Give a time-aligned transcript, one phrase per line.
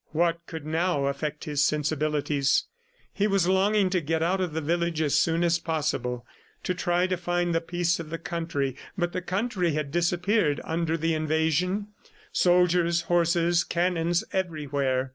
[0.13, 2.63] What could now affect his sensibilities?...
[3.13, 6.25] He was longing to get out of the village as soon as possible
[6.63, 8.75] to try to find the peace of the country.
[8.97, 11.89] But the country had disappeared under the invasion
[12.31, 15.09] soldier's, horses, cannons everywhere.